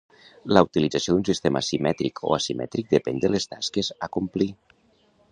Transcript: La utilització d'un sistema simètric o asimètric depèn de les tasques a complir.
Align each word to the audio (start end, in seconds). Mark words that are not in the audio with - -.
La 0.57 0.61
utilització 0.67 1.13
d'un 1.17 1.25
sistema 1.27 1.61
simètric 1.67 2.21
o 2.29 2.33
asimètric 2.37 2.89
depèn 2.93 3.21
de 3.25 3.31
les 3.35 3.45
tasques 3.51 3.91
a 4.07 4.09
complir. 4.17 4.49